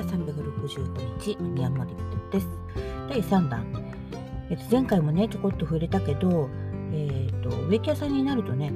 [0.00, 1.90] ア365日宮森
[2.32, 2.48] です。
[3.08, 3.66] 第3弾。
[4.48, 6.48] えっと、前回もね、ちょこっと触れたけど、
[6.92, 8.72] えっと、植木屋さんになるとね、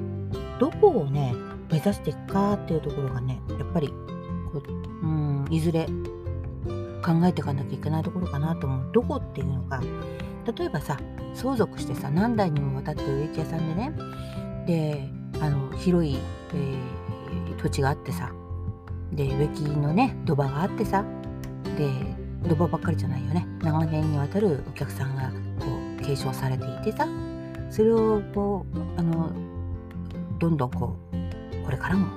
[0.59, 1.33] どこをね、
[1.71, 5.87] 目指していくかっていうところがね、やっぱり、こう、うん、いずれ
[7.03, 8.91] 考えていかなきゃいけないところかなと思う。
[8.93, 9.81] どこっていうのが、
[10.57, 10.97] 例えばさ、
[11.33, 13.93] 相続してさ、何代にもわたって植木屋さんでね、
[14.67, 15.09] で、
[15.41, 16.17] あの、広い、
[16.53, 17.05] えー
[17.57, 18.31] 土地があってさ、
[19.15, 21.05] で植木のね土場があってさ
[21.75, 21.89] で
[22.47, 23.45] 土場ばっかりじゃないよね。
[23.61, 25.65] 長年にわたるお客さんがこ
[25.99, 27.07] う継承されていてさ
[27.69, 29.31] それをこうあの
[30.39, 32.07] どんどんこうこれからも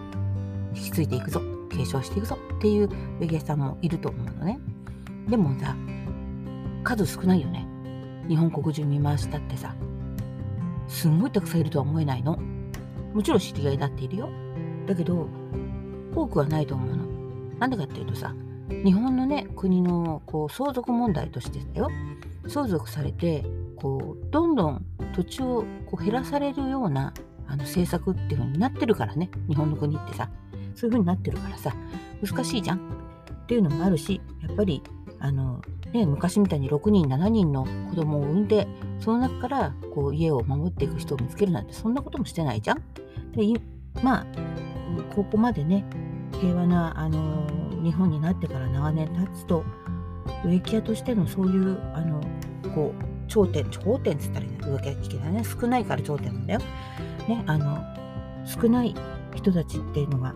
[0.75, 1.41] 引き継いでいくぞ
[1.71, 2.89] 継承していくぞっていう
[3.21, 4.59] 植木屋さんもいると思うのね。
[5.29, 5.75] でもさ
[6.85, 7.67] 数少ないよね。
[8.29, 9.75] 日本国中見回したってさ
[10.87, 12.39] すんごいたくさんいるとは思えないの。
[13.15, 14.29] もちろん知り合いだっているよ。
[14.87, 15.29] だけど
[16.15, 17.05] 多くはないと思うの。
[17.59, 18.35] なんでかっていうとさ
[18.69, 21.91] 日本のね国のこう相続問題としてだよ。
[22.47, 23.45] 相続されて
[23.77, 27.13] こうどんどん土地をこう減らされるような
[27.47, 29.31] あの政策っていう風になってるからね。
[29.49, 30.31] 日本の国ってさ。
[30.75, 31.75] そういう風になってるからさ。
[32.23, 32.79] 難しいじゃん。
[32.79, 34.83] っていうのもあるしやっぱり
[35.21, 38.69] あの、ね、昔みたいに6人7人の子供を産んで
[39.01, 42.83] その中からこう家を守っていく人を見つけるなんてそんなこともしてないじゃん。
[43.33, 43.59] で
[44.03, 44.27] まあ
[45.15, 45.85] ここまでね
[46.41, 47.47] 平和な、あの
[47.89, 49.65] 日本になってから長年経つと
[50.45, 52.21] 植木屋としてのそういうあの
[52.75, 56.61] こう頂点頂点っつったらいい植木屋ね少ないから頂点なんだよ。
[57.29, 57.83] ねあの
[58.45, 58.95] 少ない
[59.35, 60.35] 人たちっていうのが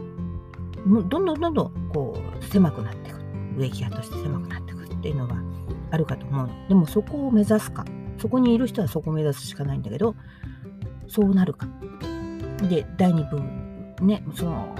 [0.87, 3.21] どんどんどんどんこう狭くなっていく
[3.59, 5.37] 植木屋として狭くなっていくっていうのが
[5.91, 6.69] あるかと思うの。
[6.69, 7.85] でもそこを目指すか
[8.19, 10.15] そこにいる人はそこを目指すしかないんだけど
[11.07, 11.67] そうなるか。
[12.69, 13.29] で第2
[13.99, 14.75] 部ねその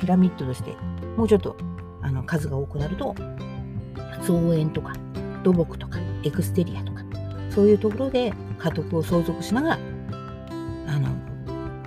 [0.00, 0.74] ピラミッドとして
[1.16, 1.56] もうちょっと
[2.08, 3.14] あの数が多くなると
[4.22, 4.94] 造園とか
[5.44, 7.04] 土木とかエクステリアとか
[7.50, 9.78] そういうところで家督を相続しながら
[10.86, 11.10] あの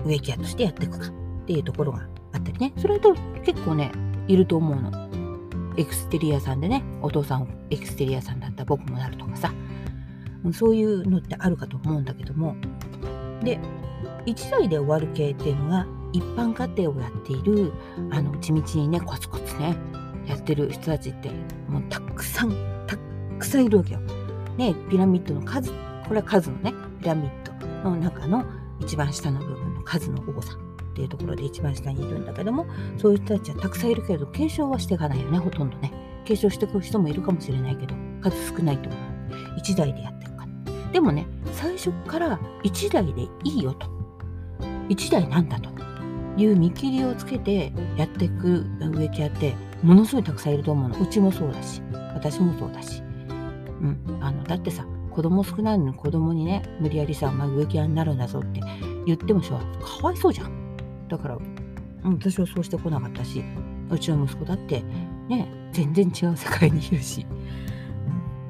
[0.05, 2.73] 植木屋としてやっていくかっていうところがあったりね。
[2.77, 3.91] それと結構ね
[4.27, 5.09] いると思うの。
[5.77, 9.53] エクステリアさんでねお父さんエクステリアさんだったら僕もなるとかさ。
[10.53, 12.55] そういうのってあるかと思うんだけども。
[13.43, 13.59] で
[14.25, 17.71] 1台で終わる系っていうのが一般家庭をやっている
[18.11, 19.75] あの地道にねコツコツね
[20.31, 21.29] やってる人たちって
[21.67, 22.95] もうたくさんた
[23.37, 23.99] くさんいるわけよ。
[24.57, 25.71] ねピラミッドの数
[26.07, 27.31] これは数のねピラミッ
[27.83, 28.45] ドの中の
[28.79, 32.65] 一番下の部分の数の多さっていうところで一番下にいるんだけども
[32.97, 35.91] そういう人たちはたくさんいるけれど継承はしていかないよねほとんどね。
[36.23, 39.01] 継承していく人もいるかもしれないけど数少ないと思う。
[39.59, 40.91] 1台でやっていくから。
[40.91, 43.87] でもね最初から1台でいいよと。
[44.87, 45.69] 1台なんだと。
[46.37, 49.53] いう見切りをつけてやっていく植木屋って
[49.83, 50.99] ものすごいたくさんいると思うの。
[50.99, 51.81] うちもそうだし
[52.13, 53.03] 私もそうだし、う
[53.85, 58.61] ん、あのだってさ子供少ないのに子供にね無理やりさ、まあ、植木屋になるんだぞって
[59.05, 59.59] 言ってもしか
[60.03, 60.77] わいそうじゃん。
[61.07, 61.39] だから、う
[62.09, 63.43] ん、私はそうしてこなかったし
[63.89, 64.83] うちの息子だって
[65.27, 67.25] ね全然違う世界にいるし、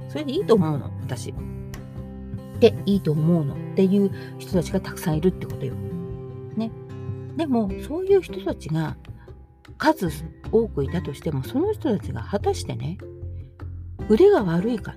[0.10, 1.34] それでいいと思うの私。
[2.60, 3.56] でいいと思うの。
[3.56, 5.74] っていう人たちがたくさんいるってことよ。
[6.56, 6.70] ね。
[7.38, 8.98] でもそういう人たちが
[9.82, 10.12] 数
[10.52, 13.00] 多くいたとしてもその人たちが果たしてね
[14.10, 14.94] 腕が悪いか。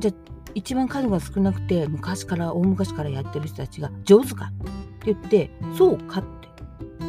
[0.00, 0.14] じゃあ
[0.54, 4.52] 一番数が少なくて昔から大昔からやってる人たちが上手か。
[4.52, 6.28] って言ってそうかって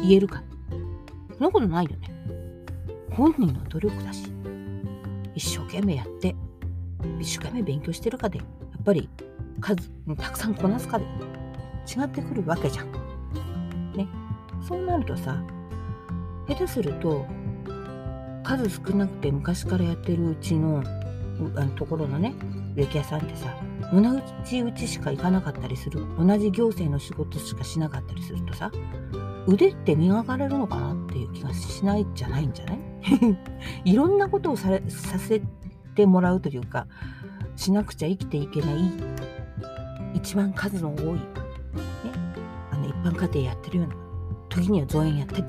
[0.02, 0.42] 言えるか。
[1.32, 2.10] そんなことないよね。
[3.10, 4.32] 本人の努力だし。
[5.34, 6.34] 一生懸命やって
[7.20, 8.44] 一生懸命勉強してるかでや
[8.80, 9.10] っぱり
[9.60, 12.92] 数たくさんこなすかで違ってくるわけじゃん。
[13.94, 14.08] ね。
[14.66, 15.44] そうなるとさ
[16.48, 17.26] 下手すると
[18.42, 20.82] 数少なくて昔からやってるうちの
[21.56, 22.34] あのところのね
[22.76, 23.54] 植木屋さんってさ
[23.92, 24.00] 同
[24.44, 26.00] じうちしか行かなかったりする。
[26.18, 28.70] 同じ行政の仕事しかしなかったりするとさ
[29.46, 32.78] 腕って磨かれるのかなっていう気がしないじゃないんじゃない？
[33.92, 35.42] いろんなことをされさせ
[35.94, 36.86] てもらうというか
[37.56, 38.92] しなくちゃ生きていけない
[40.14, 41.20] 一番数の多い、ね、
[42.70, 43.94] あの一般家庭やってるような
[44.48, 45.44] 時には造園やったり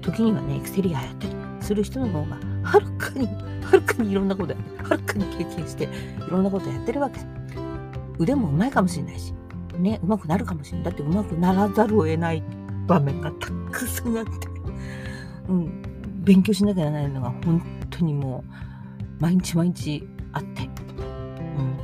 [0.00, 3.26] 時にはねエクセリアやったりする人の方がはるかに
[3.62, 5.88] はるかにいろんなことはるかに経験してい
[6.30, 7.20] ろんなことやってるわけ。
[8.18, 9.32] 腕もうまいかもしれないし
[9.78, 10.84] ねうまくなるかもしれない。
[10.86, 12.42] だってうまくならざるを得ない
[12.86, 14.30] 場面がたくさんあって、
[15.48, 15.82] うん、
[16.24, 21.76] 勉強しなきゃならないのが本当にもう毎日毎日あって、うん、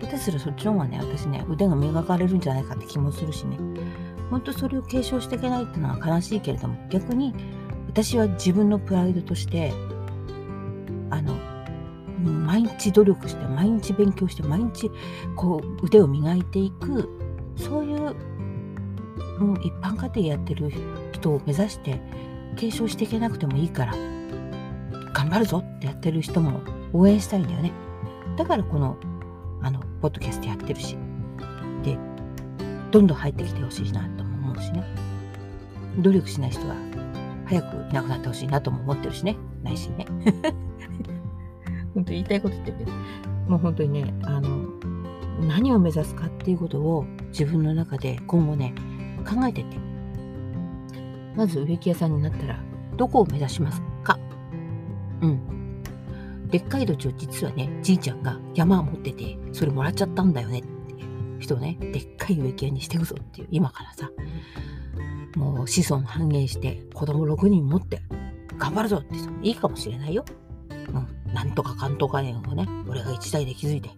[0.00, 3.58] 下手するそっちの方がね私ね腕が磨かれるんじゃないかって気もするしね。
[4.30, 7.32] 本当それを継承していけないっていうのは悲しいけれども逆に
[7.96, 9.72] 私は自分のプライドとして
[11.08, 11.34] あの
[12.22, 14.90] 毎日努力して毎日勉強して毎日
[15.34, 17.08] こう腕を磨いていく
[17.56, 18.14] そういう、
[19.40, 20.70] うん、一般家庭やってる
[21.12, 21.98] 人を目指して
[22.56, 23.92] 継承していけなくてもいいから
[25.14, 26.60] 頑張るぞってやってる人も
[26.92, 27.72] 応援したいんだよね。
[28.36, 28.98] だからこの
[29.62, 30.98] あのポッドキャストやってるし
[31.82, 31.96] で
[32.90, 34.84] どんどん入ってきてほしいなとも思うしね。
[36.00, 36.76] 努力しない人は
[37.46, 39.36] 早くいなくなってほしいなとも思ってるしね。
[39.62, 40.06] 内心ね。
[41.94, 42.92] 本当言いたいこと言ってるけど。
[43.48, 44.48] もう本当にねあの
[45.46, 48.74] 何を目指すかっていうことを自分の中で今後ね
[49.24, 49.76] 考えてって。
[51.36, 52.58] まず植木屋さんになったら
[52.96, 54.18] どこを目指しますか？
[55.20, 55.82] うん。
[56.50, 60.62] でっかい土地を実はねじいちゃんが山を持っててそれもらっちゃったんだよねっ
[61.38, 64.10] 人をねでっかい植木屋にしていくぞっていう今からさ
[65.36, 68.00] もう子孫繁栄して子供6人持って
[68.58, 70.24] 頑張るぞって人もいいかもしれないよ。
[70.70, 71.34] うん。
[71.34, 73.90] なんとかかんとか園をね、俺が一代で築いて、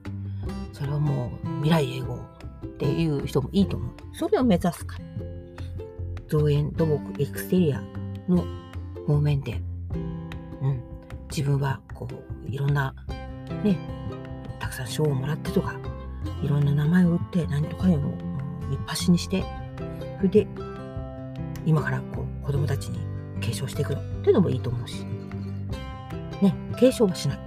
[0.72, 3.92] それはもう未来永劫っていう人もいいと思う。
[4.12, 5.04] それを目指すから。
[6.28, 7.80] 造園土木エクステリア
[8.28, 8.44] の
[9.06, 9.62] 方面で、
[10.60, 10.82] うん。
[11.30, 12.94] 自分はこう、いろんな、
[13.62, 13.78] ね、
[14.58, 15.76] たくさん賞をもらってとか、
[16.42, 18.12] いろんな名前を売って、何とか園を
[18.72, 19.44] 一発にして、
[20.16, 20.46] それで、
[21.64, 22.98] 今からこう、子供たちに
[23.40, 25.04] 継承していくっていうのもいいと思うし。
[26.42, 27.38] ね、継承はしない。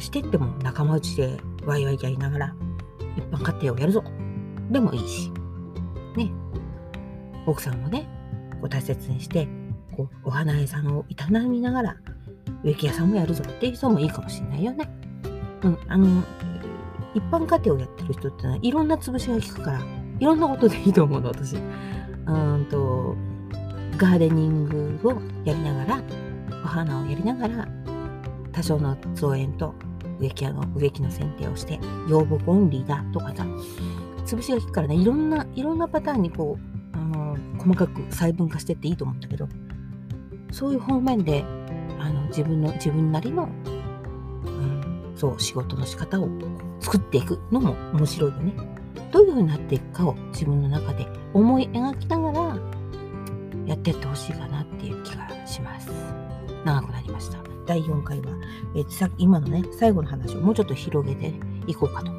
[0.00, 2.54] してっても仲間内でワイワイやりながら
[3.16, 4.02] 一般家庭をやるぞ。
[4.70, 5.30] でもいいし。
[6.16, 6.30] ね。
[7.46, 8.08] 奥さんもね、
[8.60, 9.46] こう大切にして、
[9.92, 11.96] こうお花屋さんを営みながら
[12.64, 14.88] 植木屋さんもやるぞっていう人もいいかもしれないよね。
[15.62, 16.22] うん、あの、
[17.14, 19.80] 一般家庭をやってる人ってのはいろんな潰しが効くから、
[20.20, 21.56] いろんなことでいいと思うの、私。
[21.56, 21.58] う
[22.58, 23.16] んと、
[23.96, 25.12] ガーデニングを
[25.44, 26.02] やりながら、
[26.64, 27.68] お花をやりながら、
[28.52, 29.74] 多少の造園と
[30.20, 31.78] 植木屋の植木の剪定をして、
[32.08, 33.46] 養木オンリーだとかさ、
[34.24, 39.48] 潰しが効くからね、いろんな、いろんなパターンにこう、あの細かく細分化してっていいと思うんだけど、
[40.50, 41.44] そういう方面で、
[41.98, 43.48] あの、自分の、自分なりの、
[44.44, 46.28] うん、そう、仕事の仕方を
[46.84, 48.52] 作っていくのも面白いよね。
[49.10, 52.58] どういう風になっていくかを自分の中で思い描きながら、
[53.64, 55.88] やってってほしいかなっていう気がします。
[56.66, 57.38] 長くなりました。
[57.66, 58.26] 第4回は、
[58.76, 61.32] えー、さ今のね、最後の話をもうちょっと広げて
[61.66, 62.12] いこうかと